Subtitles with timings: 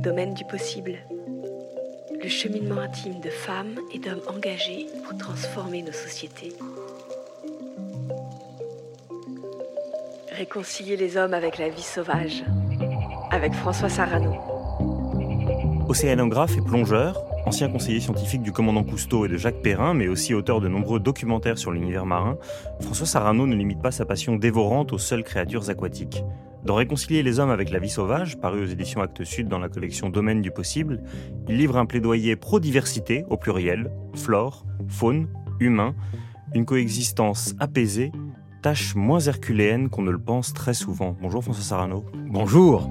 [0.00, 0.94] Domaine du possible.
[2.22, 6.52] Le cheminement intime de femmes et d'hommes engagés pour transformer nos sociétés.
[10.32, 12.44] Réconcilier les hommes avec la vie sauvage.
[13.30, 14.34] Avec François Sarano.
[15.88, 20.34] Océanographe et plongeur, ancien conseiller scientifique du commandant Cousteau et de Jacques Perrin, mais aussi
[20.34, 22.38] auteur de nombreux documentaires sur l'univers marin,
[22.80, 26.22] François Sarano ne limite pas sa passion dévorante aux seules créatures aquatiques.
[26.66, 29.68] Dans Réconcilier les hommes avec la vie sauvage, paru aux éditions Actes Sud dans la
[29.68, 31.00] collection Domaine du possible,
[31.48, 35.28] il livre un plaidoyer pro-diversité au pluriel, flore, faune,
[35.60, 35.94] humain,
[36.56, 38.10] une coexistence apaisée,
[38.62, 41.16] tâche moins herculéenne qu'on ne le pense très souvent.
[41.22, 42.04] Bonjour François Sarano.
[42.26, 42.90] Bonjour.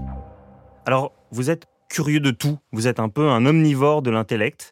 [0.85, 4.71] Alors, vous êtes curieux de tout, vous êtes un peu un omnivore de l'intellect.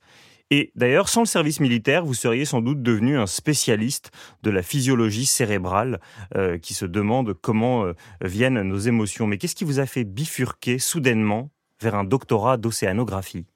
[0.55, 4.11] Et d'ailleurs, sans le service militaire, vous seriez sans doute devenu un spécialiste
[4.43, 5.99] de la physiologie cérébrale
[6.35, 9.25] euh, qui se demande comment euh, viennent nos émotions.
[9.25, 11.49] Mais qu'est-ce qui vous a fait bifurquer soudainement
[11.81, 13.47] vers un doctorat d'océanographie?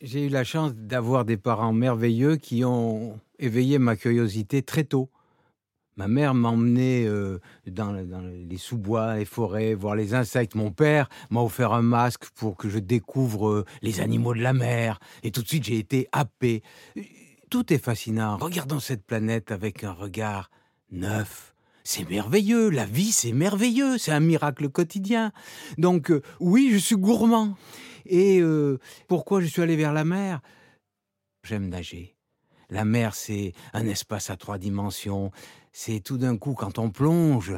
[0.00, 5.10] J'ai eu la chance d'avoir des parents merveilleux qui ont éveillé ma curiosité très tôt.
[6.02, 10.56] Ma mère m'emmenait euh, dans, les sous-bois, les forêts, voir les insectes.
[10.56, 14.52] Mon père m'a offert un masque pour que je découvre euh, les animaux de la
[14.52, 14.98] mer.
[15.22, 16.64] Et tout de suite, j'ai été happé.
[17.50, 18.36] Tout est fascinant.
[18.38, 20.50] Regardons cette planète avec un regard
[20.90, 21.54] neuf.
[21.84, 25.30] C'est merveilleux, la vie c'est merveilleux, c'est un miracle quotidien.
[25.78, 27.56] Donc euh, oui, je suis gourmand.
[28.06, 30.40] Et euh, pourquoi je suis allé vers la mer?
[31.44, 32.16] J'aime nager.
[32.72, 35.30] La mer, c'est un espace à trois dimensions.
[35.72, 37.54] C'est tout d'un coup, quand on plonge,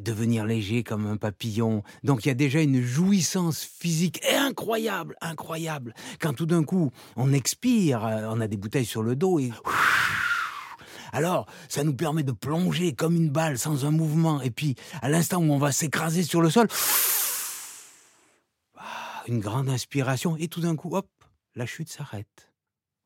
[0.00, 1.82] devenir léger comme un papillon.
[2.02, 5.94] Donc il y a déjà une jouissance physique incroyable, incroyable.
[6.20, 9.52] Quand tout d'un coup, on expire, euh, on a des bouteilles sur le dos et...
[11.12, 14.42] Alors, ça nous permet de plonger comme une balle sans un mouvement.
[14.42, 16.66] Et puis, à l'instant où on va s'écraser sur le sol,
[18.76, 20.36] ah, une grande inspiration.
[20.36, 21.08] Et tout d'un coup, hop,
[21.54, 22.50] la chute s'arrête.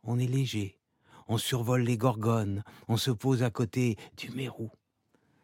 [0.04, 0.77] On est léger
[1.28, 4.70] on survole les gorgones, on se pose à côté du mérou,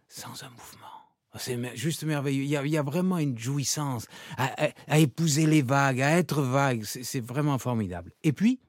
[0.09, 0.95] sans un mouvement.
[1.37, 2.45] C'est juste merveilleux.
[2.45, 4.07] Il y, a, vraiment une jouissance
[4.37, 6.85] à, épouser les vagues, à être vague.
[6.85, 8.13] C'est vraiment formidable.
[8.23, 8.61] Et puis,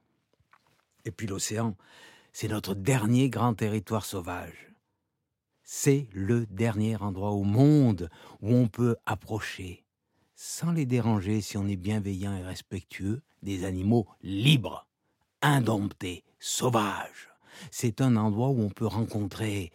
[1.04, 1.76] et puis l'océan,
[2.32, 4.72] c'est notre dernier grand territoire sauvage.
[5.62, 8.10] C'est le dernier endroit au monde
[8.40, 9.84] où on peut approcher,
[10.34, 14.85] sans les déranger si on est bienveillant et respectueux, des animaux libres,
[15.42, 17.30] indomptés, sauvage.
[17.70, 19.72] C'est un endroit où on peut rencontrer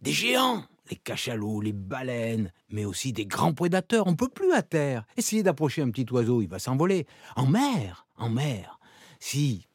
[0.00, 4.06] des géants, les cachalots, les baleines, mais aussi des grands prédateurs.
[4.06, 5.06] On peut plus à terre.
[5.16, 7.06] Essayez d'approcher un petit oiseau, il va s'envoler.
[7.36, 8.78] En mer, en mer.
[9.18, 9.66] Si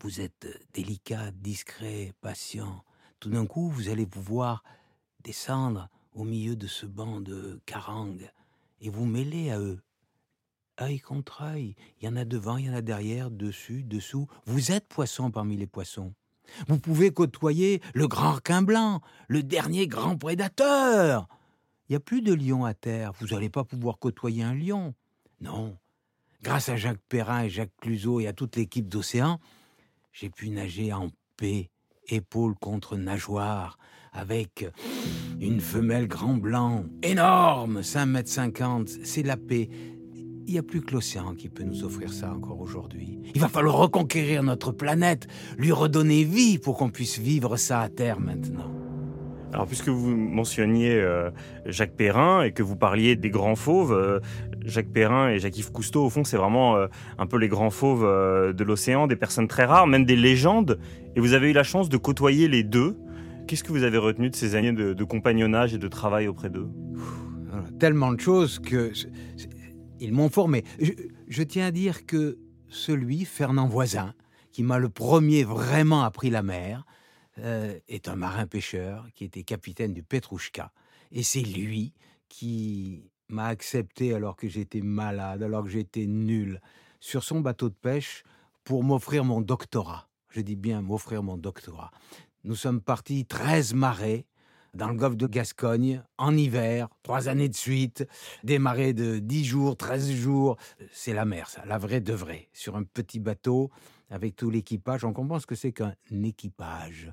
[0.00, 2.84] vous êtes délicat, discret, patient,
[3.20, 4.62] tout d'un coup, vous allez pouvoir
[5.24, 8.30] descendre au milieu de ce banc de carangues
[8.80, 9.80] et vous mêler à eux
[10.80, 11.74] œil contre œil.
[12.00, 14.26] Il y en a devant, il y en a derrière, dessus, dessous.
[14.46, 16.12] Vous êtes poisson parmi les poissons.
[16.66, 21.28] Vous pouvez côtoyer le grand requin blanc, le dernier grand prédateur.
[21.88, 23.12] Il n'y a plus de lion à terre.
[23.20, 24.94] Vous n'allez pas pouvoir côtoyer un lion.
[25.40, 25.76] Non.
[26.42, 29.40] Grâce à Jacques Perrin et Jacques Cluzot et à toute l'équipe d'Océan,
[30.12, 31.70] j'ai pu nager en paix,
[32.08, 33.78] épaule contre nageoire,
[34.12, 34.66] avec
[35.40, 38.88] une femelle grand blanc énorme, 5 mètres 50.
[39.04, 39.68] C'est la paix
[40.48, 43.18] il n'y a plus que l'océan qui peut nous offrir ça encore aujourd'hui.
[43.34, 45.28] Il va falloir reconquérir notre planète,
[45.58, 48.72] lui redonner vie pour qu'on puisse vivre ça à terre maintenant.
[49.52, 51.30] Alors, puisque vous mentionniez euh,
[51.66, 54.20] Jacques Perrin et que vous parliez des grands fauves, euh,
[54.64, 56.86] Jacques Perrin et Jacques-Yves Cousteau, au fond, c'est vraiment euh,
[57.18, 60.78] un peu les grands fauves de l'océan, des personnes très rares, même des légendes.
[61.14, 62.96] Et vous avez eu la chance de côtoyer les deux.
[63.46, 66.48] Qu'est-ce que vous avez retenu de ces années de, de compagnonnage et de travail auprès
[66.48, 66.68] d'eux?
[67.78, 68.92] Tellement de choses que
[70.00, 70.64] ils m'ont formé.
[71.28, 72.38] Je, tiens à dire que
[72.68, 74.14] celui, Fernand Voisin,
[74.52, 76.84] qui m'a le premier vraiment appris la mer,
[77.38, 80.72] euh, est un marin-pêcheur qui était capitaine du Petrouchka.
[81.12, 81.92] Et c'est lui
[82.28, 86.60] qui m'a accepté alors que j'étais malade, alors que j'étais nul,
[87.00, 88.24] sur son bateau de pêche
[88.64, 90.08] pour m'offrir mon doctorat.
[90.30, 91.90] Je dis bien m'offrir mon doctorat.
[92.44, 94.26] Nous sommes partis 13 marées
[94.74, 98.06] dans le golfe de Gascogne, en hiver, trois années de suite,
[98.44, 100.56] des marées de 10 jours, 13 jours.
[100.92, 102.48] C'est la mer, ça, la vraie de vraie.
[102.52, 103.70] Sur un petit bateau,
[104.10, 105.94] avec tout l'équipage, on comprend ce que c'est qu'un
[106.24, 107.12] équipage.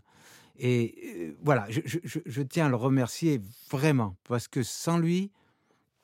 [0.57, 5.31] Et euh, voilà, je, tiens à le remercier vraiment, parce que sans lui,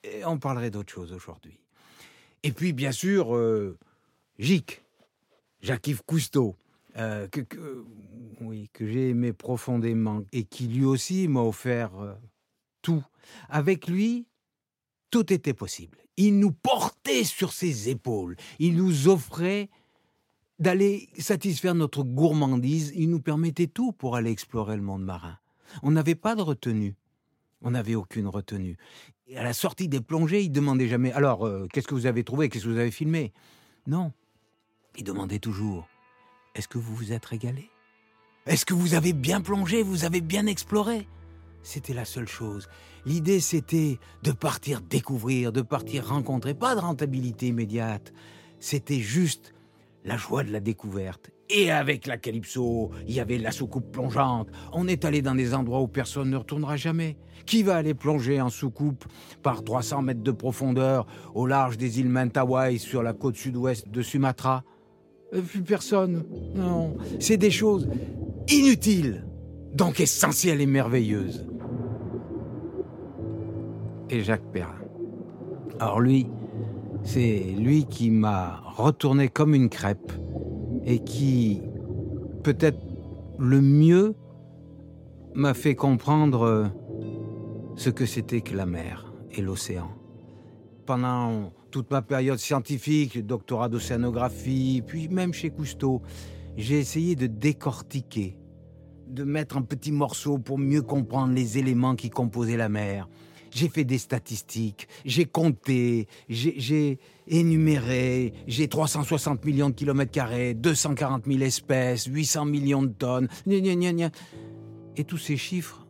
[0.03, 1.57] eh, on parlerait d'autre chose aujourd'hui.
[2.43, 3.77] Et puis, bien sûr, euh,
[5.61, 6.55] Jacques-Yves Cousteau,
[6.97, 7.41] euh, que,
[8.41, 12.13] oui, que j'ai aimé profondément et qui lui aussi m'a offert euh,
[12.81, 13.03] tout.
[13.49, 14.25] Avec lui,
[15.11, 15.97] Tout était possible.
[16.15, 18.37] Il nous portait sur ses épaules.
[18.59, 19.69] Il nous offrait
[20.57, 22.93] d'aller satisfaire notre gourmandise.
[22.95, 25.37] Il nous permettait tout pour aller explorer le monde marin.
[25.83, 26.95] On n'avait pas de retenue.
[27.61, 28.77] On n'avait aucune retenue.
[29.27, 32.23] Et à la sortie des plongées, il demandait jamais Alors, euh, qu'est-ce que vous avez
[32.23, 32.47] trouvé?
[32.47, 33.33] Qu'est-ce que vous avez filmé
[33.85, 34.13] Non.
[34.97, 35.87] Il demandait toujours
[36.53, 37.69] Est-ce que vous vous êtes régalé?
[38.45, 41.07] Est-ce que vous avez bien plongé Vous avez bien exploré?
[41.63, 42.67] C'était la seule chose.
[43.05, 48.11] L'idée, c'était de partir découvrir, de partir rencontrer, pas de rentabilité immédiate.
[48.59, 49.53] C'était juste
[50.03, 51.31] la joie de la découverte.
[51.49, 54.49] Et avec la Calypso, il y avait la soucoupe plongeante.
[54.73, 57.17] On est allé dans des endroits où personne ne retournera jamais.
[57.45, 59.05] Qui va aller plonger en soucoupe
[59.41, 64.01] par 300 mètres de profondeur au large des îles Mentawai sur la côte sud-ouest de
[64.01, 64.63] Sumatra?
[65.31, 66.25] Plus personne.
[66.55, 67.87] Non, c'est des choses
[68.49, 69.25] inutiles,
[69.73, 71.47] donc essentielles et merveilleuses.
[74.09, 74.75] Et Jacques Perrin.
[75.79, 76.27] Alors lui,
[77.03, 80.11] c'est lui qui m'a retourné comme une crêpe
[80.85, 81.61] et qui,
[82.43, 82.79] peut-être
[83.39, 84.15] le mieux,
[85.33, 86.71] m'a fait comprendre
[87.75, 89.89] ce que c'était que la mer et l'océan.
[90.91, 96.01] Pendant toute ma période scientifique, doctorat d'océanographie, puis même chez Cousteau,
[96.57, 98.37] j'ai essayé de décortiquer,
[99.07, 103.07] de mettre un petit morceau pour mieux comprendre les éléments qui composaient la mer,
[103.51, 111.23] j'ai fait des statistiques, j'ai compté, j'ai énuméré, j'ai 360 millions de kilomètres carrés, 240
[111.25, 113.29] 000 espèces, 800 millions de tonnes,
[114.97, 115.87] Et tous ces chiffres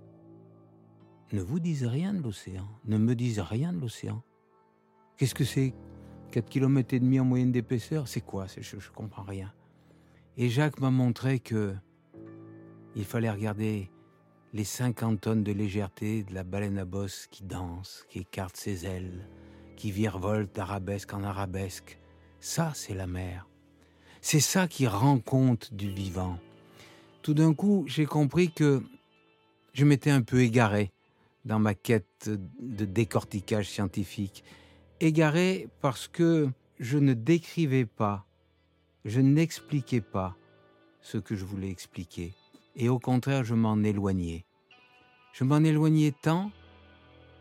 [1.33, 4.21] ne vous disent rien de l'océan, ne me disent rien de l'océan.
[5.21, 5.75] Qu'est-ce que c'est?
[6.31, 8.07] 4 km et demi en moyenne d'épaisseur?
[8.07, 9.53] C'est quoi Je ne comprends rien.
[10.35, 11.75] Et Jacques m'a montré que
[12.95, 13.91] il fallait regarder
[14.51, 18.87] les 50 tonnes de légèreté de la baleine à bosse qui danse, qui écarte ses
[18.87, 19.27] ailes,
[19.77, 21.99] qui virevolte d'arabesque en arabesque.
[22.39, 23.47] Ça, c'est la mer.
[24.21, 26.39] C'est ça qui rend compte du vivant.
[27.21, 28.81] Tout d'un coup, j'ai compris que
[29.73, 30.91] je m'étais un peu égaré
[31.45, 34.43] dans ma quête de décortiquage scientifique.
[35.03, 36.49] Égaré parce que
[36.79, 38.23] je ne décrivais pas,
[39.03, 40.35] je n'expliquais pas
[41.01, 42.35] ce que je voulais expliquer
[42.75, 44.45] et au contraire je m'en éloignais.
[45.33, 46.51] Je m'en éloignais tant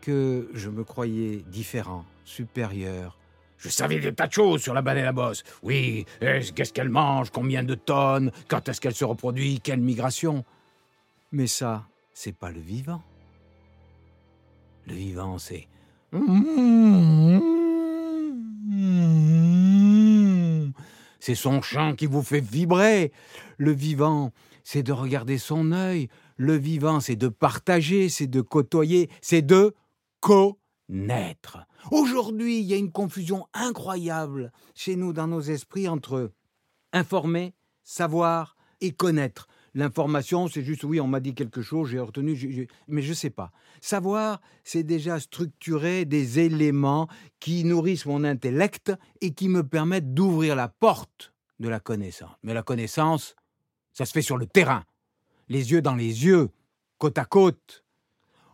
[0.01, 3.19] que je me croyais différent, supérieur.
[3.59, 5.43] Je savais des tas de choses sur la baleine à bosse.
[5.61, 10.43] Oui, qu'est-ce qu'elle mange, combien de tonnes, quand est-ce qu'elle se reproduit, quelle migration?
[11.31, 13.03] Mais ça, c'est pas le vivant.
[14.87, 15.67] Le vivant, c'est.
[21.19, 23.13] C'est son chant qui vous fait vibrer.
[23.57, 24.33] Le vivant,
[24.65, 26.09] c'est de regarder son œil.
[26.35, 29.73] Le vivant, c'est de partager, c'est de côtoyer, c'est de
[30.19, 31.59] connaître.
[31.91, 36.33] Aujourd'hui, il y a une confusion incroyable chez nous dans nos esprits entre
[36.91, 37.53] informer,
[37.83, 39.47] savoir et connaître.
[39.73, 43.29] L'information, c'est juste oui, on m'a dit quelque chose, j'ai retenu, mais je ne sais
[43.29, 43.51] pas.
[43.79, 47.07] Savoir, c'est déjà structurer des éléments
[47.39, 48.91] qui nourrissent mon intellect
[49.21, 52.35] et qui me permettent d'ouvrir la porte de la connaissance.
[52.43, 53.35] Mais la connaissance,
[53.93, 54.83] ça se fait sur le terrain,
[55.47, 56.49] les yeux dans les yeux,
[56.97, 57.85] côte à côte.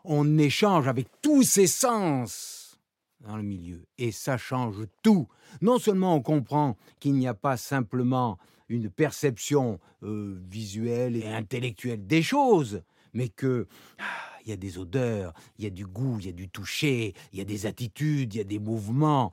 [0.03, 2.79] On échange avec tous ses sens
[3.21, 3.85] dans le milieu.
[3.97, 5.27] Et ça change tout.
[5.61, 8.37] Non seulement on comprend qu'il n'y a pas simplement
[8.69, 12.83] une perception euh, visuelle et intellectuelle des choses,
[13.13, 13.67] mais que
[13.99, 14.03] ah,
[14.43, 17.13] il y a des odeurs, il y a du goût, il y a du toucher,
[17.31, 19.31] il y a des attitudes, il y a des mouvements.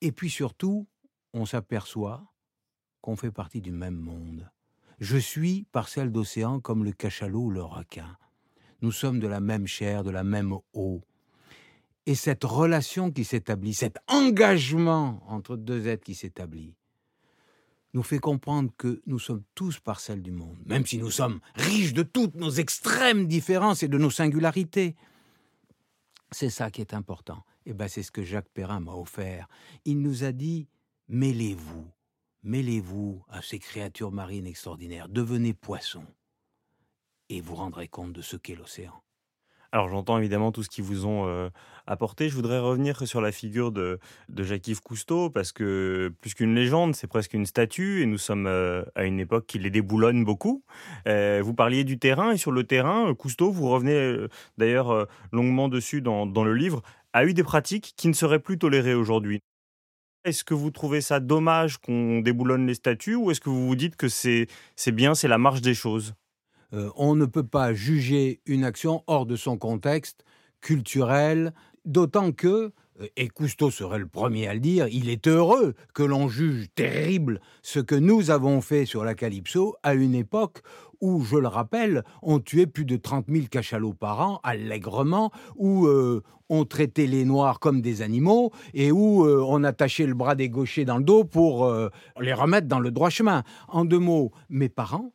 [0.00, 0.86] Et puis surtout,
[1.32, 2.24] on s'aperçoit
[3.00, 4.50] qu'on fait partie du même monde.
[4.98, 8.16] Je suis parcelle d'océan comme le cachalot ou le requin.
[8.80, 11.02] Nous sommes de la même chair, de la même eau.
[12.06, 16.74] Et cette relation qui s'établit, cet engagement entre deux êtres qui s'établit,
[17.94, 21.94] nous fait comprendre que nous sommes tous parcelles du monde, même si nous sommes riches
[21.94, 24.94] de toutes nos extrêmes différences et de nos singularités.
[26.30, 27.44] C'est ça qui est important.
[27.64, 29.48] Et ben c'est ce que Jacques Perrin m'a offert.
[29.84, 30.68] Il nous a dit
[31.08, 31.90] mêlez-vous,
[32.42, 36.04] mêlez-vous à ces créatures marines extraordinaires, devenez poisson,
[37.28, 39.02] et vous rendrez compte de ce qu'est l'océan.
[39.70, 41.50] Alors j'entends évidemment tout ce qu'ils vous ont euh,
[41.86, 42.30] apporté.
[42.30, 43.98] Je voudrais revenir sur la figure de,
[44.34, 48.82] Jacques-Yves Cousteau, parce que plus qu'une légende, c'est presque une statue, et nous sommes euh,
[48.94, 50.62] à une époque qui les déboulonne beaucoup.
[51.06, 56.00] Euh, vous parliez du terrain, et sur le terrain, Cousteau, vous revenez d'ailleurs longuement dessus
[56.00, 56.82] dans, dans le livre,
[57.12, 59.40] a eu des pratiques qui ne seraient plus tolérées aujourd'hui.
[60.24, 63.76] Est-ce que vous trouvez ça dommage qu'on déboulonne les statues ou est-ce que vous vous
[63.76, 64.46] dites que c'est
[64.88, 66.14] bien, c'est la marche des choses?
[66.72, 70.24] Euh, On ne peut pas juger une action hors de son contexte
[70.60, 71.52] culturel,
[71.84, 72.72] d'autant que
[73.16, 77.40] et Cousteau serait le premier à le dire, il est heureux que l'on juge terrible
[77.62, 80.62] ce que nous avons fait sur la Calypso à une époque
[81.00, 85.86] où, je le rappelle, on tuait plus de 30 000 cachalots par an, allègrement, où
[85.86, 90.34] euh, on traitait les Noirs comme des animaux et où euh, on attachait le bras
[90.34, 91.88] des gauchers dans le dos pour euh,
[92.20, 93.44] les remettre dans le droit chemin.
[93.68, 95.12] En deux mots, mes parents,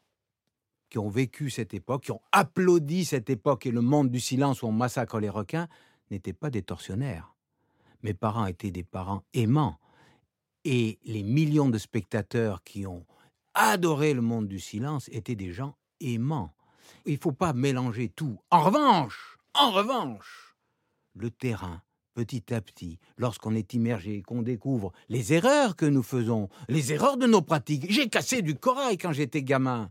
[0.94, 4.62] qui ont vécu cette époque, qui ont applaudi cette époque et le monde du silence
[4.62, 5.68] où on massacre les requins,
[6.12, 7.34] n'étaient pas des tortionnaires.
[8.04, 9.80] Mes parents étaient des parents aimants.
[10.66, 13.08] Et les millions de spectateurs qui ont
[13.56, 16.54] adoré le monde du silence étaient des gens aimants.
[17.06, 18.38] Il ne faut pas mélanger tout.
[18.52, 20.56] En revanche, en revanche,
[21.16, 21.82] le terrain,
[22.14, 27.18] petit à petit, lorsqu'on est immergé, qu'on découvre les erreurs que nous faisons, les erreurs
[27.18, 27.92] de nos pratiques.
[27.92, 29.90] J'ai cassé du corail quand j'étais gamin.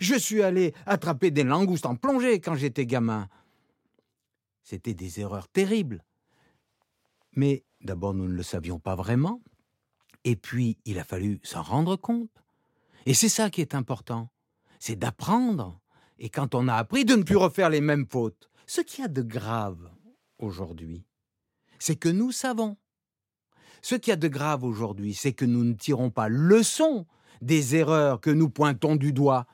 [0.00, 3.28] Je suis allé attraper des langoustes en plongée quand j'étais gamin.
[4.62, 6.04] C'était des erreurs terribles.
[7.34, 9.40] Mais d'abord, nous ne le savions pas vraiment.
[10.24, 12.30] Et puis, il a fallu s'en rendre compte.
[13.06, 14.30] Et c'est ça qui est important.
[14.78, 15.80] C'est d'apprendre.
[16.18, 18.50] Et quand on a appris, de ne plus refaire les mêmes fautes.
[18.66, 19.90] Ce qu'il y a de grave
[20.38, 21.06] aujourd'hui,
[21.78, 22.76] c'est que nous savons.
[23.80, 27.06] Ce qu'il y a de grave aujourd'hui, c'est que nous ne tirons pas leçon
[27.40, 29.46] des erreurs que nous pointons du doigt.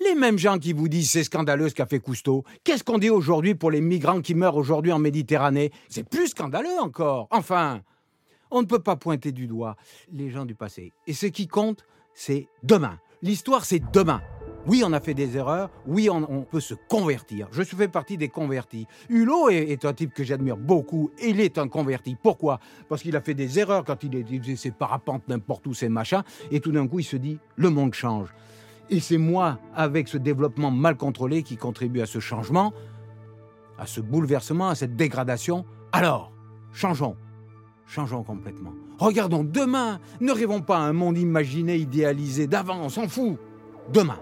[0.00, 3.08] Les mêmes gens qui vous disent c'est scandaleux ce qu'a fait Cousteau, qu'est-ce qu'on dit
[3.08, 5.72] aujourd'hui pour les migrants qui meurent aujourd'hui en Méditerranée?
[5.88, 7.28] C'est plus scandaleux encore.
[7.30, 7.80] Enfin,
[8.50, 9.76] on ne peut pas pointer du doigt
[10.12, 10.92] les gens du passé.
[11.06, 11.84] Et ce qui compte,
[12.14, 12.98] c'est demain.
[13.22, 14.20] L'histoire, c'est demain.
[14.66, 15.70] Oui, on a fait des erreurs.
[15.86, 17.48] Oui, on, peut se convertir.
[17.52, 18.86] Je fais partie des convertis.
[19.08, 21.10] Hulot est, un type que j'admire beaucoup.
[21.22, 22.16] Il est un converti.
[22.20, 22.60] Pourquoi?
[22.88, 25.88] Parce qu'il a fait des erreurs quand il, il faisait ses parapentes n'importe où, ses
[25.88, 26.22] machins.
[26.50, 28.34] Et tout d'un coup, il se dit le monde change.
[28.90, 32.72] Et c'est moi, avec ce développement mal contrôlé, qui contribue à ce changement,
[33.78, 35.64] à ce bouleversement, à cette dégradation.
[35.92, 36.32] Alors,
[36.72, 37.16] changeons.
[37.86, 38.72] Changeons complètement.
[38.98, 40.00] Regardons demain.
[40.20, 43.38] Ne rêvons pas à un monde imaginé, idéalisé d'avant, on s'en fout.
[43.92, 44.18] Demain.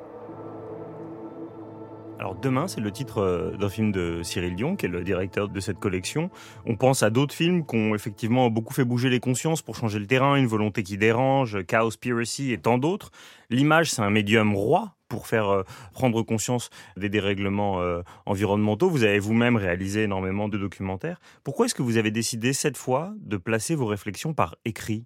[2.25, 5.51] Alors demain, c'est le titre euh, d'un film de Cyril Dion, qui est le directeur
[5.51, 6.31] de cette collection.
[6.65, 9.99] On pense à d'autres films qui ont effectivement beaucoup fait bouger les consciences pour changer
[9.99, 13.11] le terrain, Une volonté qui dérange, Cowspiracy et tant d'autres.
[13.51, 18.89] L'image, c'est un médium roi pour faire euh, prendre conscience des dérèglements euh, environnementaux.
[18.89, 21.21] Vous avez vous-même réalisé énormément de documentaires.
[21.43, 25.05] Pourquoi est-ce que vous avez décidé cette fois de placer vos réflexions par écrit?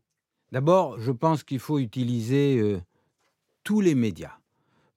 [0.53, 2.79] D'abord, je pense qu'il faut utiliser
[3.65, 4.39] tous les médias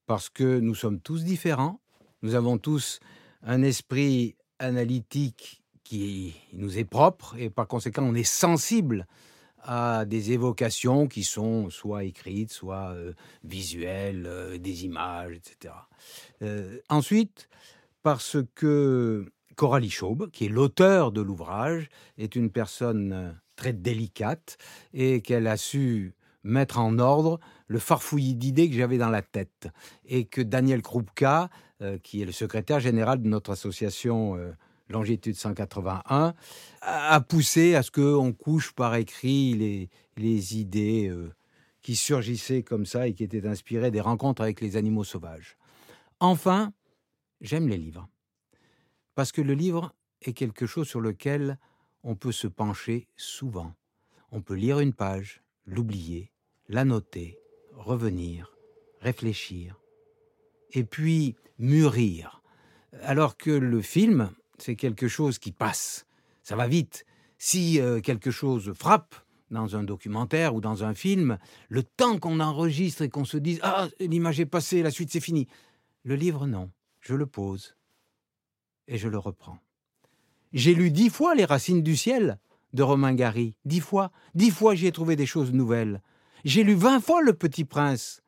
[0.05, 1.80] parce que nous sommes tous différents
[2.21, 2.99] nous avons tous
[3.43, 9.07] un esprit analytique qui nous est propre et par conséquent on est sensible
[9.63, 13.13] à des évocations qui sont soit écrites, soit euh,
[13.43, 15.73] visuelles, euh, des images, etc.
[16.41, 17.47] Euh, ensuite,
[18.01, 24.57] parce que Coralie Chaube, qui est l'auteur de l'ouvrage, est une personne très délicate
[24.93, 27.39] et qu'elle a su mettre en ordre
[27.71, 29.69] le farfouillis d'idées que j'avais dans la tête.
[30.05, 31.49] Et que Daniel Krupka,
[31.81, 34.51] euh, qui est le secrétaire général de notre association euh,
[34.89, 36.33] Longitude 181,
[36.81, 41.33] a poussé à ce qu'on couche par écrit les, idées euh,
[41.81, 45.55] qui surgissaient comme ça et qui étaient inspirées des rencontres avec les animaux sauvages.
[46.19, 46.73] Enfin,
[47.39, 48.09] j'aime les livres.
[49.15, 51.57] Parce que le livre est quelque chose sur lequel
[52.03, 53.73] on peut se pencher souvent.
[54.33, 56.31] On peut lire une page, l'oublier,
[56.67, 57.37] la noter,
[57.81, 58.55] revenir,
[58.99, 59.79] réfléchir,
[60.71, 62.41] et puis mûrir.
[63.03, 66.05] Alors que le film, c'est quelque chose qui passe,
[66.43, 67.05] ça va vite.
[67.37, 69.15] Si euh, quelque chose frappe
[69.49, 71.37] dans un documentaire ou dans un film,
[71.69, 75.19] le temps qu'on enregistre et qu'on se dise Ah, l'image est passée, la suite c'est
[75.19, 75.47] fini.
[76.03, 76.71] Le livre, non.
[76.99, 77.75] Je le pose
[78.87, 79.57] et je le reprends.
[80.53, 82.37] J'ai lu dix fois Les Racines du ciel
[82.73, 83.55] de Romain Gary.
[83.65, 84.11] Dix fois.
[84.35, 86.01] Dix fois, j'y ai trouvé des choses nouvelles.
[86.43, 88.21] J'ai lu vingt fois Le Petit Prince.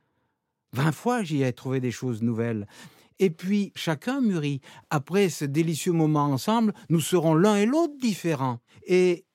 [0.74, 2.68] Vingt fois, j'y ai trouvé des choses nouvelles.
[3.20, 4.62] Et puis, chacun mûrit.
[4.90, 8.60] Après ce délicieux moment ensemble, nous serons l'un et l'autre différents.
[8.86, 9.26] Et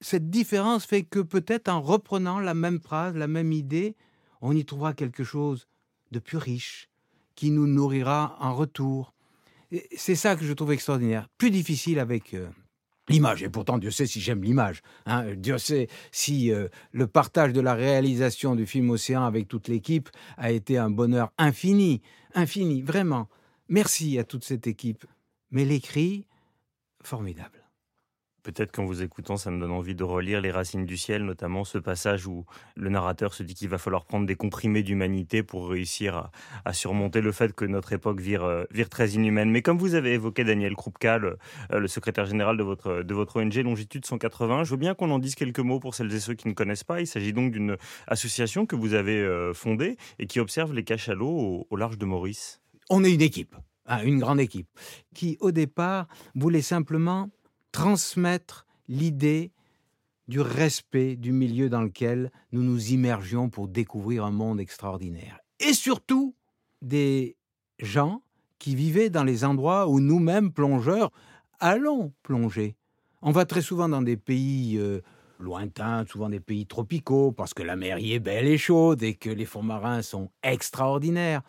[0.00, 3.96] cette différence fait que peut-être en reprenant la même phrase, la même idée,
[4.40, 5.66] on y trouvera quelque chose
[6.12, 6.88] de plus riche,
[7.34, 9.14] qui nous nourrira en retour.
[9.96, 11.28] C'est ça que je trouve extraordinaire.
[11.36, 12.48] Plus difficile avec euh,
[13.08, 13.42] l'image.
[13.42, 14.82] Et pourtant, Dieu sait si j'aime l'image.
[15.06, 15.34] Hein.
[15.36, 20.08] Dieu sait si euh, le partage de la réalisation du film Océan avec toute l'équipe
[20.36, 22.02] a été un bonheur infini,
[22.34, 23.28] infini, vraiment.
[23.68, 25.04] Merci à toute cette équipe.
[25.50, 26.26] Mais l'écrit,
[27.02, 27.57] formidable.
[28.42, 31.64] Peut-être qu'en vous écoutant, ça me donne envie de relire Les Racines du ciel, notamment
[31.64, 32.44] ce passage où
[32.76, 36.30] le narrateur se dit qu'il va falloir prendre des comprimés d'humanité pour réussir
[36.64, 39.50] à, surmonter le fait que notre époque vire, vire très inhumaine.
[39.50, 41.38] Mais comme vous avez évoqué Daniel Krupka, le,
[41.72, 45.10] euh, le, secrétaire général de votre, de votre ONG Longitude 180, je veux bien qu'on
[45.10, 47.00] en dise quelques mots pour celles et ceux qui ne connaissent pas.
[47.00, 47.76] Il s'agit donc d'une
[48.06, 52.60] association que vous avez euh, fondée et qui observe les cachalots au, large de Maurice.
[52.90, 53.54] On est une équipe,
[53.86, 54.68] hein, une grande équipe,
[55.14, 57.30] qui au départ voulait simplement
[57.78, 59.52] transmettre l'idée
[60.26, 65.38] du respect du milieu dans lequel nous nous immergions pour découvrir un monde extraordinaire.
[65.60, 66.34] Et surtout,
[66.82, 67.36] des
[67.78, 68.20] gens
[68.58, 71.12] qui vivaient dans les endroits où nous-mêmes, plongeurs,
[71.60, 72.74] allons plonger.
[73.22, 75.00] On va très souvent dans des pays euh,
[75.38, 79.14] lointains, souvent des pays tropicaux, parce que la mer y est belle et chaude et
[79.14, 81.42] que les fonds marins sont extraordinaires.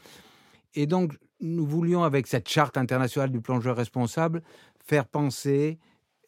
[0.76, 4.44] Et donc, nous voulions, avec cette charte internationale du plongeur responsable,
[4.86, 5.80] faire penser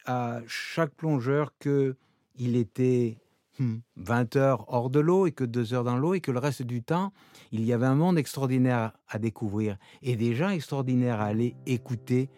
[0.05, 1.95] à chaque plongeur que
[2.35, 3.17] il était
[3.59, 6.39] 20 hmm, heures hors de l'eau et que 2 heures dans l'eau et que le
[6.39, 7.13] reste du temps,
[7.51, 12.29] il y avait un monde extraordinaire à découvrir et des gens extraordinaires à aller écouter.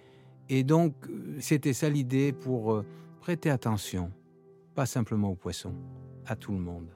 [0.49, 0.93] Et donc,
[1.39, 2.85] c'était ça l'idée pour euh,
[3.21, 4.11] prêter attention,
[4.75, 5.75] pas simplement aux poissons,
[6.25, 6.89] à tout le monde.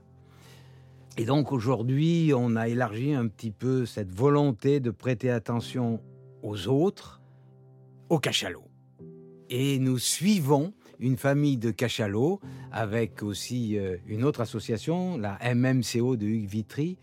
[1.15, 6.01] Et donc aujourd'hui, on a élargi un petit peu cette volonté de prêter attention
[6.43, 7.21] aux autres,
[8.09, 8.66] aux cachalots
[9.49, 12.39] et nous suivons une famille de cachalots
[12.71, 16.97] avec aussi euh, une autre association, la MMCO de Hugues Vitry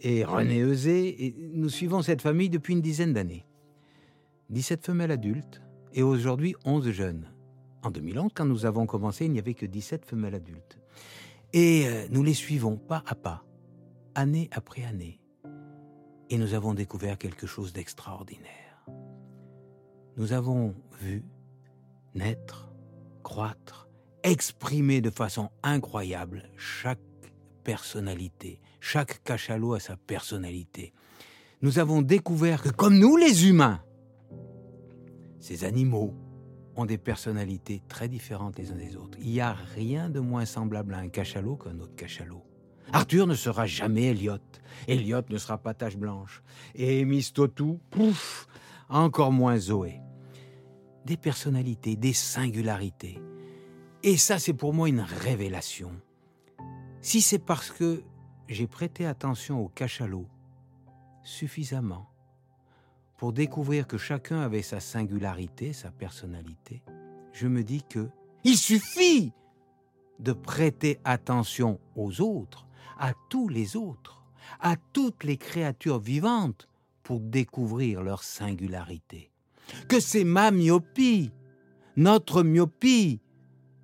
[0.00, 1.34] et René Eusé.
[1.52, 3.44] Nous suivons cette famille depuis une dizaine d'années.
[4.50, 7.28] 17 femelles adultes et aujourd'hui 11 jeunes.
[7.82, 10.78] En 2011, quand nous avons commencé, il n'y avait que 17 femelles adultes.
[11.52, 13.44] Et euh, nous les suivons pas à pas,
[14.14, 15.20] année après année.
[16.30, 18.86] Et nous avons découvert quelque chose d'extraordinaire.
[20.16, 21.24] Nous avons vu
[22.14, 22.72] naître,
[23.22, 23.88] croître,
[24.22, 26.98] exprimer de façon incroyable chaque
[27.64, 28.60] personnalité.
[28.80, 30.92] Chaque cachalot a sa personnalité.
[31.60, 33.80] Nous avons découvert que comme nous les humains,
[35.38, 36.14] ces animaux
[36.76, 39.18] ont des personnalités très différentes les uns des autres.
[39.20, 42.44] Il n'y a rien de moins semblable à un cachalot qu'un autre cachalot.
[42.92, 44.38] Arthur ne sera jamais Elliot.
[44.88, 46.42] Elliot ne sera pas Tache Blanche.
[46.74, 48.46] Et Mistotou, pouf,
[48.88, 50.00] encore moins Zoé
[51.04, 53.20] des personnalités, des singularités.
[54.02, 55.92] Et ça, c'est pour moi une révélation.
[57.00, 58.02] Si c'est parce que
[58.48, 60.26] j'ai prêté attention au cachalot
[61.22, 62.08] suffisamment
[63.16, 66.82] pour découvrir que chacun avait sa singularité, sa personnalité,
[67.32, 68.08] je me dis que
[68.44, 69.32] il suffit
[70.18, 72.66] de prêter attention aux autres,
[72.98, 74.22] à tous les autres,
[74.60, 76.68] à toutes les créatures vivantes
[77.02, 79.31] pour découvrir leur singularité
[79.88, 81.30] que c'est ma myopie,
[81.96, 83.20] notre myopie,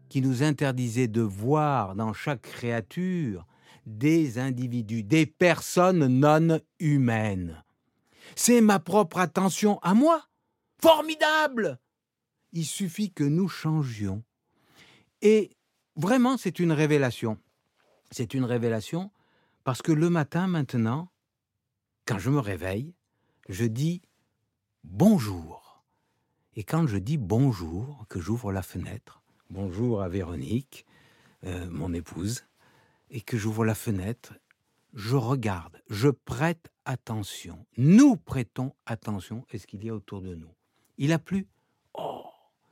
[0.08, 3.46] qui nous interdisait de voir dans chaque créature
[3.86, 7.62] des individus, des personnes non humaines.
[8.36, 10.24] C'est ma propre attention à moi.
[10.80, 11.78] Formidable
[12.52, 14.22] Il suffit que nous changions.
[15.22, 15.50] Et
[15.96, 17.38] vraiment, c'est une révélation.
[18.10, 19.10] C'est une révélation
[19.64, 21.10] parce que le matin maintenant,
[22.06, 22.94] quand je me réveille,
[23.48, 24.02] je dis
[24.84, 25.57] bonjour.
[26.58, 30.86] Et quand je dis bonjour, que j'ouvre la fenêtre, bonjour à Véronique,
[31.44, 32.46] euh, mon épouse,
[33.10, 34.34] et que j'ouvre la fenêtre,
[34.92, 37.64] je regarde, je prête attention.
[37.76, 40.50] Nous prêtons attention à ce qu'il y a autour de nous.
[40.96, 41.46] Il a plu
[41.94, 42.24] Oh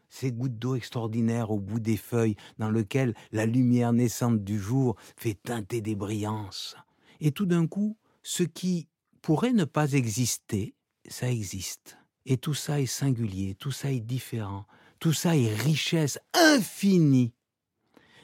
[0.09, 4.97] ces gouttes d'eau extraordinaires au bout des feuilles dans lesquelles la lumière naissante du jour
[5.17, 6.77] fait teinter des brillances.
[7.21, 8.89] Et tout d'un coup, ce qui
[9.23, 10.75] pourrait ne pas exister,
[11.09, 11.99] ça existe.
[12.27, 14.67] Et tout ça est singulier, tout ça est différent,
[14.99, 17.33] tout ça est richesse infinie.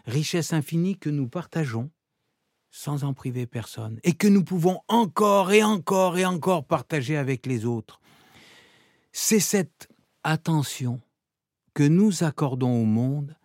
[0.07, 1.91] Richesse infinie que nous partageons
[2.73, 7.47] sans en priver personne et que nous pouvons encore et encore et encore partager avec
[7.47, 8.01] les autres.
[9.13, 9.89] C'est cette
[10.25, 11.01] attention
[11.75, 13.37] que nous accordons au monde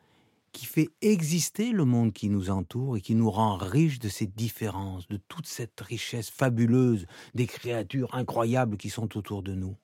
[0.53, 4.25] qui fait exister le monde qui nous entoure et qui nous rend riches de ces
[4.25, 9.77] différences, de toute cette richesse fabuleuse des créatures incroyables qui sont autour de nous.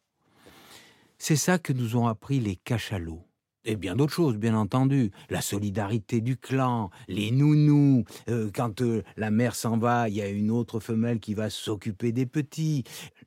[1.25, 3.25] C'est ça que nous ont appris les cachalots.
[3.63, 5.11] Et bien d'autres choses, bien entendu.
[5.29, 8.03] La solidarité du clan, les nounous.
[8.27, 11.49] Euh, quand euh, la mère s'en va, il y a une autre femelle qui va
[11.49, 12.83] s'occuper des petits.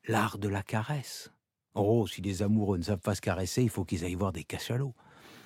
[0.09, 1.32] L'art de la caresse.
[1.74, 4.44] Oh, si les amoureux ne savent pas se caresser, il faut qu'ils aillent voir des
[4.44, 4.94] cachalots.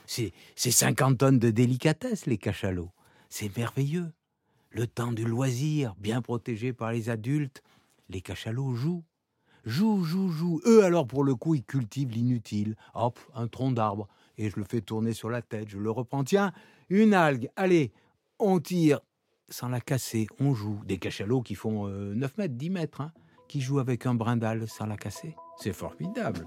[0.07, 2.91] C'est 50 tonnes de délicatesse, les cachalots.
[3.29, 4.11] C'est merveilleux.
[4.71, 7.63] Le temps du loisir, bien protégé par les adultes,
[8.09, 9.05] les cachalots jouent.
[9.65, 10.61] Joue, joue, joue.
[10.67, 12.77] Eux, alors, pour le coup, ils cultivent l'inutile.
[12.95, 14.09] Hop, un tronc d'arbre.
[14.39, 15.69] Et je le fais tourner sur la tête.
[15.69, 16.25] Je le reprends.
[16.25, 16.53] Tiens,
[16.89, 17.93] une algue, allez,
[18.39, 19.01] on tire
[19.49, 20.81] sans la casser, on joue.
[20.87, 23.13] Des cachalots qui font 9 mètres, 10 mètres, hein,
[23.49, 25.35] qui jouent avec un brindal sans la casser.
[25.59, 26.47] C'est formidable.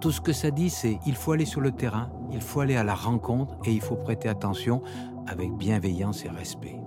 [0.00, 2.74] Tout ce que ça dit, c'est il faut aller sur le terrain, il faut aller
[2.74, 4.82] à la rencontre et il faut prêter attention
[5.28, 6.81] avec bienveillance et respect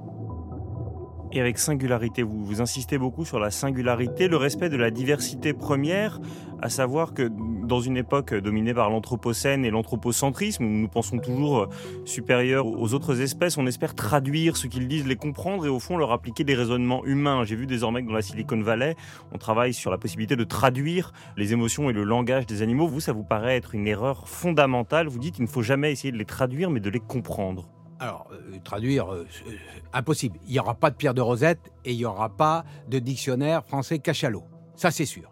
[1.36, 2.24] et avec singularité.
[2.24, 6.19] Vous, vous insistez beaucoup sur la singularité, le respect de la diversité première,
[6.62, 7.30] à savoir que
[7.65, 11.67] dans une époque dominée par l'anthropocène et l'anthropocentrisme, où nous pensons toujours
[12.06, 15.98] supérieurs aux autres espèces, on espère traduire ce qu'ils disent, les comprendre et au fond
[15.98, 17.43] leur appliquer des raisonnements humains.
[17.43, 18.95] J'ai vu désormais que dans la Silicon Valley,
[19.34, 22.88] on travaille sur la possibilité de traduire les émotions et le langage des animaux.
[22.88, 25.08] Vous, ça vous paraît être une erreur fondamentale.
[25.08, 27.67] Vous dites qu'il ne faut jamais essayer de les traduire, mais de les comprendre.
[27.99, 29.55] Alors, euh, traduire, euh, euh,
[29.93, 30.38] impossible.
[30.45, 33.65] Il n'y aura pas de pierre de Rosette et il n'y aura pas de dictionnaire
[33.65, 34.43] français cachalot.
[34.75, 35.31] Ça, c'est sûr.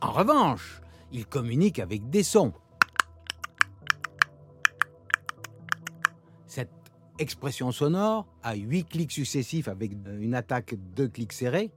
[0.00, 0.80] En revanche,
[1.12, 2.52] il communique avec des sons.
[6.46, 6.70] Cette
[7.18, 11.72] expression sonore, à huit clics successifs avec une attaque de clics serrés,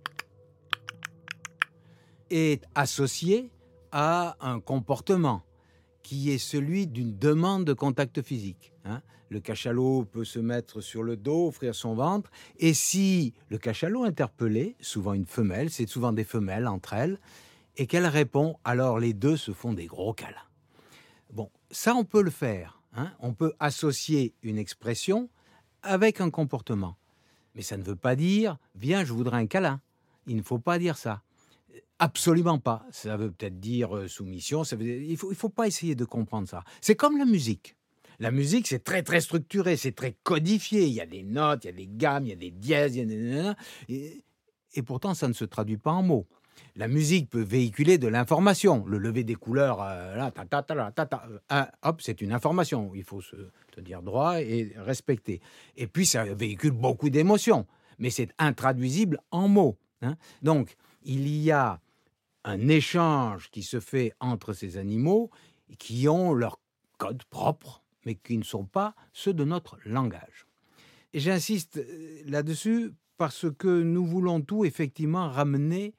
[2.29, 3.49] est associée
[3.91, 5.41] à un comportement
[6.07, 8.71] qui est celui d'une demande de contact physique.
[8.85, 9.01] Hein.
[9.27, 14.05] Le cachalot peut se mettre sur le dos, offrir son ventre, et si le cachalot
[14.05, 17.19] interpellé, souvent une femelle, c'est souvent des femelles entre elles,
[17.75, 20.47] et qu'elle répond, alors les deux se font des gros câlins.
[21.33, 22.81] Bon, ça on peut le faire.
[22.95, 23.11] Hein.
[23.19, 25.29] on peut associer une expression
[25.83, 26.95] avec un comportement.
[27.53, 29.81] Mais ça ne veut pas dire, viens, je voudrais un câlin.
[30.25, 31.21] Il ne faut pas dire ça.
[31.99, 32.85] Absolument pas.
[32.91, 34.63] Ça veut peut-être dire euh, soumission.
[34.63, 36.63] Ça il ne faut, il faut pas essayer de comprendre ça.
[36.81, 37.75] C'est comme la musique.
[38.19, 40.85] La musique, c'est très très structuré, c'est très codifié.
[40.85, 42.97] Il y a des notes, il y a des gammes, il y a des dièses.
[43.89, 46.27] Et, pourtant, ça ne se traduit pas en mots.
[46.75, 48.85] La musique peut véhiculer de l'information.
[48.87, 52.91] Le lever des couleurs, euh, là, ta, ta, ta, euh, hop, c'est une information.
[52.95, 53.35] Il faut se
[53.71, 55.39] tenir droit et respecter.
[55.75, 57.67] Et puis, ça véhicule beaucoup d'émotions,
[57.99, 59.77] mais c'est intraduisible en mots.
[60.01, 60.15] Hein.
[60.41, 60.75] Donc,
[61.07, 61.79] il y a
[62.43, 65.31] un échange qui se fait entre ces animaux
[65.79, 66.59] qui ont leur
[66.97, 70.45] code propre, mais qui ne sont pas ceux de notre langage.
[71.13, 75.95] Et j'insiste euh, là-dessus parce que nous voulons tout effectivement ramener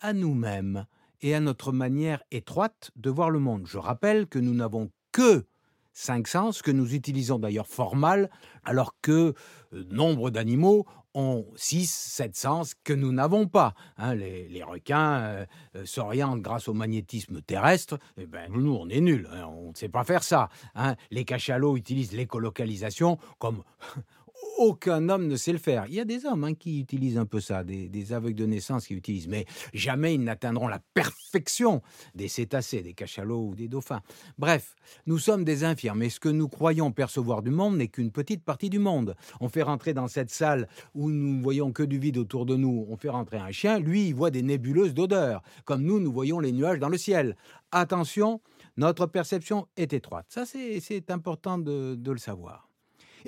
[0.00, 0.86] à nous-mêmes
[1.20, 3.66] et à notre manière étroite de voir le monde.
[3.66, 5.46] Je rappelle que nous n'avons que
[5.92, 8.30] cinq sens, que nous utilisons d'ailleurs fort mal,
[8.64, 9.34] alors que
[9.72, 13.74] euh, nombre d'animaux ont six, sept sens que nous n'avons pas.
[13.96, 14.14] Hein.
[14.14, 17.94] les, requins euh, euh, s'orientent grâce au magnétisme terrestre.
[18.16, 19.28] Et eh ben, nous, on est nuls.
[19.32, 19.46] Hein.
[19.46, 20.48] on ne sait pas faire ça.
[20.74, 20.96] Hein.
[21.10, 23.62] les cachalots utilisent l'écolocalisation comme
[24.58, 25.86] aucun homme ne sait le faire.
[25.86, 28.86] Il y a des hommes hein, qui utilisent un peu ça, des, aveugles de naissance
[28.86, 31.80] qui utilisent, mais jamais ils n'atteindront la perfection
[32.14, 34.02] des cétacés, des cachalots ou des dauphins.
[34.36, 34.74] Bref,
[35.06, 38.44] nous sommes des infirmes et ce que nous croyons percevoir du monde n'est qu'une petite
[38.44, 39.14] partie du monde.
[39.40, 42.84] On fait rentrer dans cette salle où nous voyons que du vide autour de nous,
[42.88, 46.40] on fait rentrer un chien, lui il voit des nébuleuses d'odeur, comme nous nous voyons
[46.40, 47.36] les nuages dans le ciel.
[47.70, 48.40] Attention,
[48.76, 50.26] notre perception est étroite.
[50.28, 52.67] Ça c'est important de le savoir.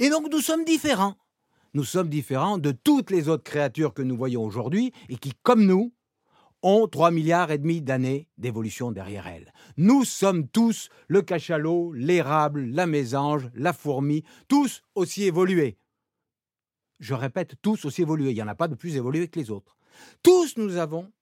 [0.00, 1.14] Et donc nous sommes différents.
[1.74, 5.66] Nous sommes différents de toutes les autres créatures que nous voyons aujourd'hui et qui, comme
[5.66, 5.92] nous,
[6.62, 9.52] ont 3 milliards et demi d'années d'évolution derrière elles.
[9.76, 15.76] Nous sommes tous le cachalot, l'érable, la mésange, la fourmi, tous aussi évolués.
[16.98, 18.30] Je répète, tous aussi évolués.
[18.30, 19.76] Il n'y en a pas de plus évolués que les autres.
[20.22, 21.12] Tous nous avons,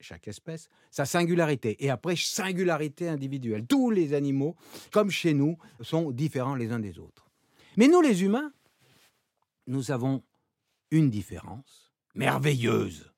[0.00, 1.82] chaque espèce, sa singularité.
[1.82, 3.66] Et après, singularité individuelle.
[3.66, 4.54] Tous les animaux,
[4.92, 7.27] comme chez nous, sont différents les uns des autres.
[7.78, 8.52] Mais nous, les humains,
[9.68, 10.24] nous avons
[10.90, 13.12] une différence merveilleuse,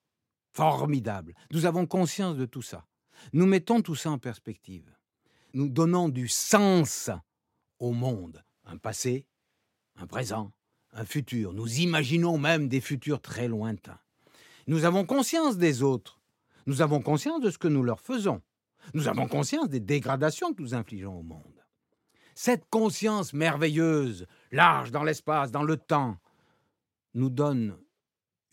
[0.53, 1.35] formidable.
[1.51, 2.87] Nous avons conscience de tout ça.
[3.33, 4.95] Nous mettons tout ça en perspective.
[5.55, 7.09] Nous donnons du sens
[7.79, 9.25] au monde, un passé,
[9.97, 10.53] un présent,
[10.93, 11.55] un futur.
[11.55, 14.01] Nous imaginons même des futurs très lointains.
[14.67, 16.21] Nous avons conscience des autres.
[16.67, 18.43] Nous avons conscience de ce que nous leur faisons.
[18.93, 21.65] Nous avons conscience des dégradations que nous infligeons au monde.
[22.35, 26.17] Cette conscience merveilleuse, large dans l'espace, dans le temps,
[27.15, 27.77] nous donne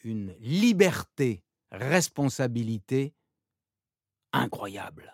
[0.03, 3.13] une liberté, responsabilité
[4.33, 5.11] incroyable.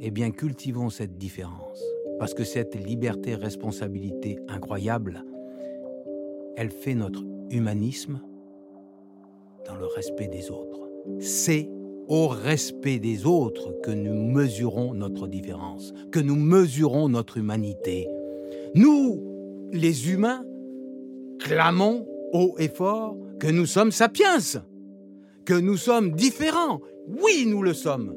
[0.00, 1.82] Eh bien, cultivons cette différence,
[2.18, 5.24] parce que cette liberté, responsabilité incroyable,
[6.56, 8.20] elle fait notre humanisme
[9.66, 10.88] dans le respect des autres.
[11.20, 11.68] C'est
[12.08, 18.08] au respect des autres que nous mesurons notre différence, que nous mesurons notre humanité.
[18.74, 20.44] Nous, les humains,
[21.38, 24.38] clamons haut et fort que nous sommes sapiens,
[25.44, 26.80] que nous sommes différents.
[27.22, 28.14] Oui, nous le sommes.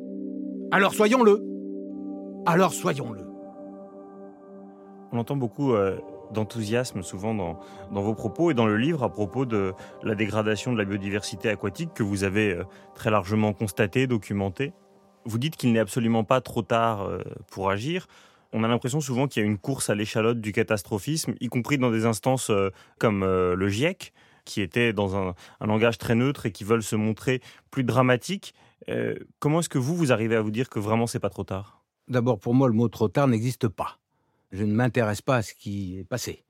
[0.72, 1.42] Alors soyons-le.
[2.46, 3.22] Alors soyons-le.
[5.12, 5.98] On entend beaucoup euh,
[6.32, 7.60] d'enthousiasme souvent dans,
[7.92, 11.94] vos propos et dans le livre à propos de la dégradation de la biodiversité aquatique
[11.94, 12.64] que vous avez euh,
[12.96, 14.74] très largement constatée, documentée.
[15.26, 17.20] Vous dites qu'il n'est absolument pas trop tard euh,
[17.52, 18.08] pour agir.
[18.54, 21.78] On a l'impression souvent qu'il y a une course à l'échalote du catastrophisme, y compris
[21.78, 22.52] dans des instances
[23.00, 27.42] comme le GIEC, qui était dans un, langage très neutre et qui veulent se montrer
[27.70, 28.54] plus dramatiques.
[29.40, 31.82] comment est-ce que vous, vous arrivez à vous dire que vraiment c'est pas trop tard?
[32.10, 34.02] D'abord, pour moi, le mot trop tard n'existe pas
[34.52, 36.46] je ne m'intéresse pas à ce qui est passé.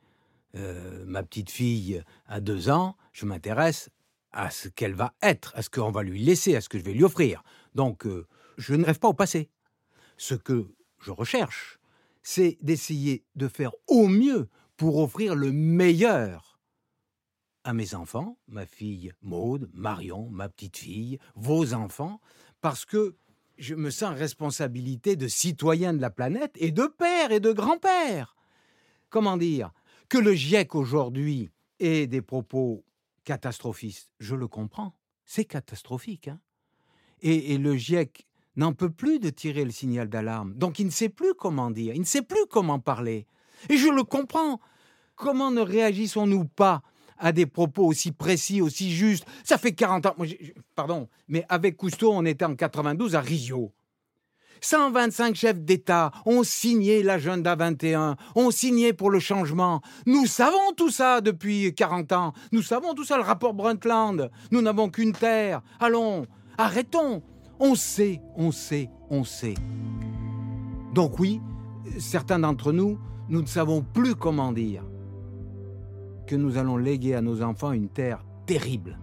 [0.55, 3.89] Euh, ma petite fille a deux ans, je m'intéresse
[4.31, 6.83] à ce qu'elle va être, à ce qu'on va lui laisser, à ce que je
[6.83, 7.43] vais lui offrir.
[7.75, 9.49] Donc, euh, je ne rêve pas au passé.
[10.17, 10.67] Ce que
[10.99, 11.79] je recherche,
[12.23, 16.59] c'est d'essayer de faire au mieux pour offrir le meilleur
[17.63, 22.19] à mes enfants, ma fille Maude, Marion, ma petite fille, vos enfants,
[22.59, 23.15] parce que
[23.57, 28.35] je me sens responsabilité de citoyen de la planète et de père et de grand-père.
[29.09, 29.71] Comment dire?
[30.09, 32.83] Que le GIEC aujourd'hui ait des propos
[33.23, 34.95] catastrophistes, je le comprends.
[35.25, 36.27] C'est catastrophique.
[36.27, 36.39] Hein
[37.21, 38.27] et, et le GIEC
[38.61, 40.53] n'en peut plus de tirer le signal d'alarme.
[40.53, 43.25] Donc il ne sait plus comment dire, il ne sait plus comment parler.
[43.69, 44.59] Et je le comprends.
[45.15, 46.81] Comment ne réagissons-nous pas
[47.17, 49.25] à des propos aussi précis, aussi justes?
[49.43, 50.15] Ça fait 40 ans.
[50.75, 53.71] pardon, mais avec Cousteau, on était en 92 à Rio.
[54.63, 59.81] 125 chefs d'État ont signé l'agenda 21, ont signé pour le changement.
[60.05, 62.33] Nous savons tout ça depuis 40 ans.
[62.51, 64.29] Nous savons tout ça, le rapport Brundtland.
[64.51, 65.61] Nous n'avons qu'une terre.
[65.79, 66.27] Allons,
[66.59, 67.23] arrêtons.
[67.63, 69.53] On sait, on sait, on sait.
[70.95, 71.39] Donc oui,
[71.99, 72.97] certains d'entre nous,
[73.29, 74.83] nous ne savons plus comment dire
[76.25, 78.97] que nous allons léguer à nos enfants une terre terrible,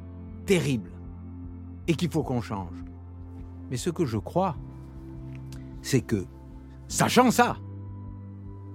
[0.44, 0.90] terrible,
[1.86, 2.74] et qu'il faut qu'on change.
[3.70, 4.56] Mais ce que je crois,
[5.80, 6.26] c'est que,
[6.88, 7.58] sachant ça,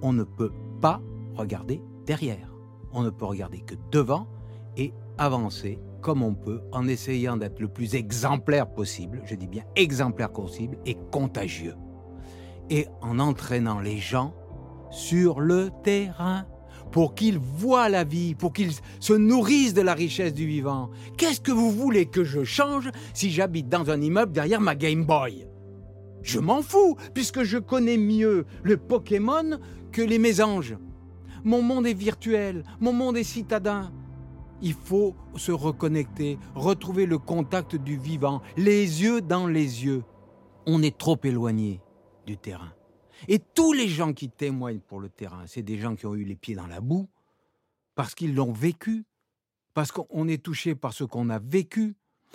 [0.00, 1.02] on ne peut pas
[1.36, 2.48] regarder derrière.
[2.90, 4.26] On ne peut regarder que devant
[4.78, 9.64] et avancer comme on peut en essayant d'être le plus exemplaire possible, je dis bien
[9.74, 11.76] exemplaire possible, et contagieux.
[12.68, 14.34] Et en entraînant les gens
[14.90, 16.44] sur le terrain
[16.92, 20.90] pour qu'ils voient la vie, pour qu'ils se nourrissent de la richesse du vivant.
[21.16, 25.04] Qu'est-ce que vous voulez que je change si j'habite dans un immeuble derrière ma Game
[25.04, 25.48] Boy?
[26.22, 29.58] Je m'en fous, puisque je connais mieux le Pokémon
[29.90, 30.76] que les mésanges.
[31.44, 33.90] Mon monde est virtuel, mon monde est citadin.
[34.64, 40.04] Il faut se reconnecter, retrouver le contact du vivant, les yeux dans les yeux.
[40.64, 41.82] On est trop éloigné
[42.24, 42.72] du terrain.
[43.28, 46.24] Et tous les gens qui témoignent pour le terrain, c'est des gens qui ont eu
[46.24, 47.10] les pieds dans la boue,
[47.94, 49.04] parce qu'ils l'ont vécu,
[49.74, 51.94] parce qu'on est touché par ce qu'on a vécu.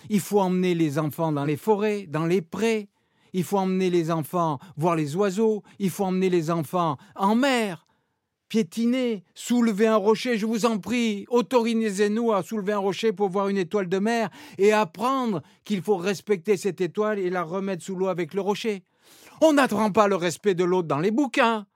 [0.09, 2.89] Il faut emmener les enfants dans les forêts, dans les prés.
[3.33, 5.63] Il faut emmener les enfants voir les oiseaux.
[5.79, 7.87] Il faut emmener les enfants en mer.
[8.49, 13.47] Piétiner, soulever un rocher, je vous en prie, autorisez-nous à soulever un rocher pour voir
[13.47, 17.95] une étoile de mer et apprendre qu'il faut respecter cette étoile et la remettre sous
[17.95, 18.83] l'eau avec le rocher.
[19.41, 21.67] On n'apprend pas le respect de l'autre dans les bouquins.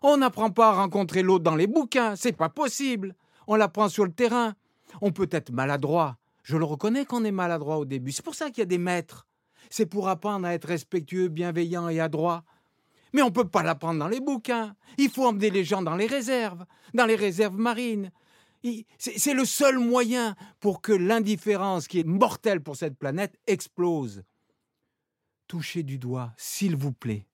[0.00, 2.16] On n'apprend pas à rencontrer l'autre dans les bouquins.
[2.16, 3.14] C'est pas possible.
[3.46, 4.54] On l'apprend sur le terrain.
[5.02, 6.16] On peut être maladroit.
[6.42, 8.10] Je le reconnais qu'on est maladroit au début.
[8.10, 9.26] C'est pour ça qu'il y a des maîtres.
[9.68, 12.42] C'est pour apprendre à être respectueux, bienveillant et adroit.
[13.12, 14.74] Mais on ne peut pas l'apprendre dans les bouquins.
[14.98, 18.10] Il faut emmener les gens dans les réserves, dans les réserves marines.
[18.98, 24.22] C'est le seul moyen pour que l'indifférence qui est mortelle pour cette planète explose
[25.52, 27.26] toucher du doigt, s'il vous plaît.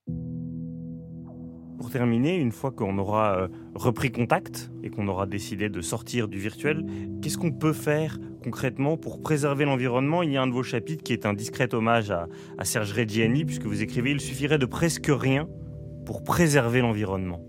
[1.79, 6.27] Pour terminer, une fois qu'on aura euh, repris contact et qu'on aura décidé de sortir
[6.27, 6.85] du virtuel,
[7.23, 10.25] qu'est-ce qu'on peut faire concrètement pour préserver l'environnement?
[10.25, 12.27] Il y a un de vos chapitres qui est un discret hommage à,
[12.65, 15.49] Serge Reggiani, puisque vous écrivez Il suffirait de presque rien
[16.09, 17.45] pour préserver l'environnement.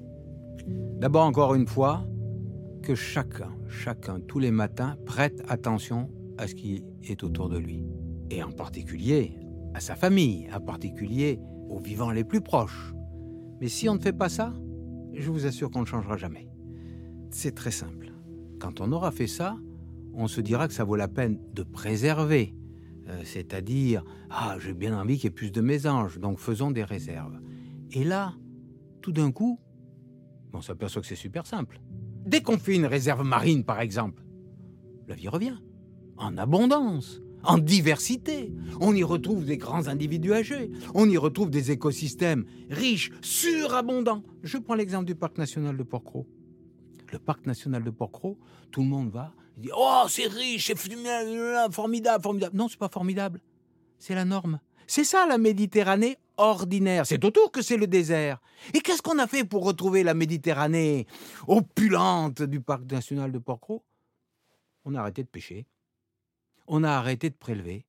[0.99, 2.05] D'abord, encore une fois,
[2.83, 7.85] que chacun, chacun, tous les matins, prête attention à ce qui est autour de lui.
[8.29, 9.37] Et en particulier
[9.73, 12.93] à sa famille, en particulier aux vivants les plus proches.
[13.61, 14.53] Mais si on ne fait pas ça,
[15.13, 16.49] je vous assure qu'on ne changera jamais.
[17.29, 18.11] C'est très simple.
[18.59, 19.55] Quand on aura fait ça,
[20.13, 22.53] on se dira que ça vaut la peine de préserver.
[23.07, 26.83] Euh, c'est-à-dire, ah, j'ai bien envie qu'il y ait plus de mésanges, donc faisons des
[26.83, 27.39] réserves.
[27.93, 28.33] Et là,
[29.01, 29.59] tout d'un coup,
[30.53, 31.79] on s'aperçoit que c'est super simple.
[32.25, 34.23] Dès qu'on fait une réserve marine, par exemple,
[35.07, 35.57] la vie revient.
[36.17, 38.53] En abondance en diversité.
[38.79, 44.23] On y retrouve des grands individus âgés, on y retrouve des écosystèmes riches, surabondants.
[44.43, 46.27] Je prends l'exemple du parc national de Porquerolles.
[47.11, 48.37] Le parc national de Porquerolles,
[48.71, 50.77] tout le monde va, il dit "Oh, c'est riche, c'est
[51.71, 53.41] formidable, formidable." Non, c'est pas formidable.
[53.97, 54.59] C'est la norme.
[54.87, 57.05] C'est ça la Méditerranée extraordinaire.
[57.05, 58.39] C'est autour que c'est le désert.
[58.73, 61.05] Et qu'est-ce qu'on a fait pour retrouver la Méditerranée
[61.47, 63.81] opulente du parc national de Porquerolles
[64.85, 65.67] On a arrêté de pêcher.
[66.67, 67.85] On a arrêté de prélever.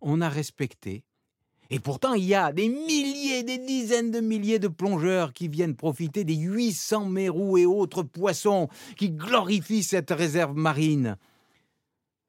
[0.00, 1.04] On a respecté.
[1.70, 5.76] Et pourtant, il y a des milliers, des dizaines de milliers de plongeurs qui viennent
[5.76, 11.16] profiter des 800 mérous et autres poissons qui glorifient cette réserve marine.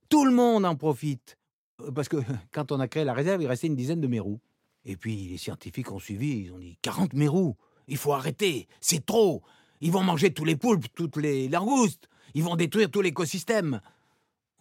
[0.08, 1.38] Tout le monde en profite.
[1.82, 2.18] Euh, parce que
[2.54, 4.40] quand on a créé la réserve, il restait une dizaine de mérous.
[4.86, 7.56] Et puis les scientifiques ont suivi, ils ont dit 40 mérous,
[7.88, 9.44] il faut arrêter, c'est trop.
[9.82, 13.82] Ils vont manger tous les poulpes, toutes les langoustes, ils vont détruire tout l'écosystème.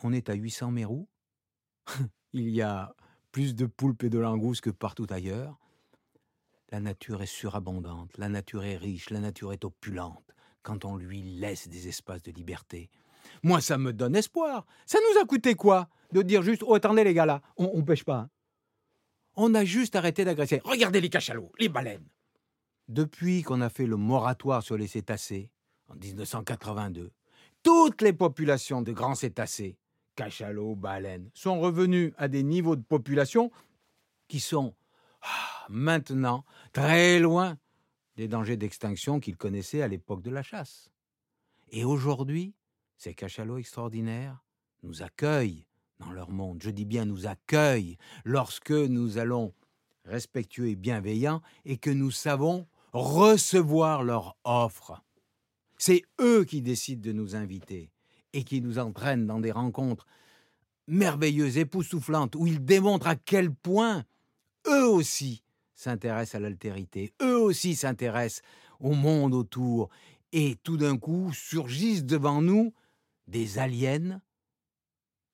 [0.03, 1.09] On est à 800 mérous.
[2.33, 2.95] il y a
[3.31, 5.59] plus de poulpes et de langoustes que partout ailleurs.
[6.71, 10.33] La nature est surabondante, la nature est riche, la nature est opulente
[10.63, 12.89] quand on lui laisse des espaces de liberté.
[13.43, 14.65] Moi, ça me donne espoir.
[14.87, 17.83] Ça nous a coûté quoi De dire juste, oh attendez les gars là, on, ne
[17.83, 18.29] pêche pas.
[19.35, 20.61] On a juste arrêté d'agresser.
[20.65, 22.07] Regardez les cachalots, les baleines.
[22.89, 25.51] Depuis qu'on a fait le moratoire sur les cétacés,
[25.89, 27.13] en 1982,
[27.63, 29.79] toutes les populations de grands cétacés,
[30.17, 33.51] cachalots, baleines, sont revenues à des niveaux de population
[34.29, 34.75] qui sont
[35.23, 37.57] ah, maintenant très loin
[38.17, 40.91] des dangers d'extinction qu'ils connaissaient à l'époque de la chasse.
[41.71, 42.55] Et aujourd'hui,
[42.97, 44.45] ces cachalots extraordinaires
[44.83, 45.67] nous accueillent
[46.05, 46.63] dans leur monde.
[46.63, 49.53] Je dis bien nous accueillent lorsque nous allons
[50.05, 55.03] respectueux et bienveillants et que nous savons recevoir leur offre.
[55.79, 57.91] C'est eux qui décident de nous inviter
[58.33, 60.07] et qui nous entraînent dans des rencontres
[60.87, 64.05] merveilleuses, époustouflantes, où ils démontrent à quel point
[64.67, 65.43] eux aussi
[65.75, 68.43] s'intéressent à l'altérité, eux aussi s'intéressent
[68.81, 69.89] au monde autour,
[70.33, 72.73] et tout d'un coup surgissent devant nous
[73.27, 74.21] des aliens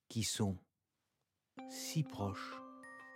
[0.09, 0.57] qui sont
[1.69, 2.55] si proches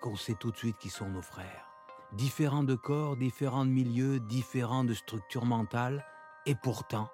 [0.01, 1.67] qu'on sait tout de suite qu'ils sont nos frères.
[2.13, 6.05] Différents de corps, différents de milieux, différents de structures mentales,
[6.45, 7.09] et pourtant,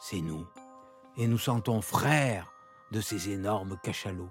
[0.00, 0.46] c'est nous.
[1.16, 2.52] Et nous sentons frères
[2.92, 4.30] de ces énormes cachalots.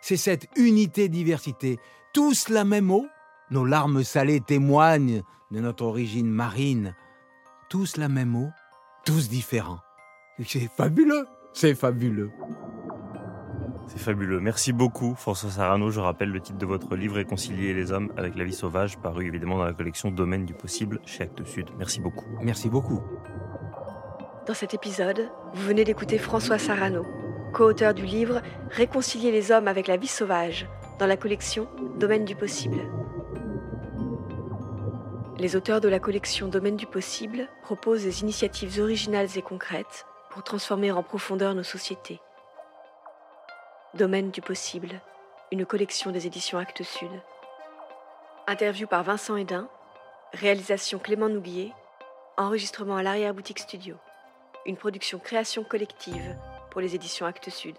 [0.00, 1.78] C'est cette unité-diversité,
[2.12, 3.06] tous la même eau,
[3.50, 6.96] nos larmes salées témoignent de notre origine marine,
[7.68, 8.50] tous la même eau,
[9.04, 9.80] tous différents.
[10.44, 12.30] C'est fabuleux c'est fabuleux.
[13.86, 14.40] C'est fabuleux.
[14.40, 15.90] Merci beaucoup, François Sarano.
[15.90, 19.26] Je rappelle le titre de votre livre Réconcilier les hommes avec la vie sauvage, paru
[19.26, 21.68] évidemment dans la collection Domaine du possible chez Actes Sud.
[21.78, 22.26] Merci beaucoup.
[22.42, 23.00] Merci beaucoup.
[24.46, 27.04] Dans cet épisode, vous venez d'écouter François Sarano,
[27.52, 30.68] co-auteur du livre Réconcilier les hommes avec la vie sauvage,
[30.98, 31.68] dans la collection
[31.98, 32.78] Domaine du possible.
[35.38, 40.42] Les auteurs de la collection Domaine du possible proposent des initiatives originales et concrètes pour
[40.42, 42.20] transformer en profondeur nos sociétés.
[43.96, 45.00] Domaine du possible,
[45.50, 47.08] une collection des éditions Actes Sud.
[48.46, 49.70] Interview par Vincent Hédin,
[50.34, 51.72] réalisation Clément Nouguier,
[52.36, 53.96] enregistrement à l'arrière-boutique studio.
[54.66, 56.36] Une production création collective
[56.70, 57.76] pour les éditions Actes Sud.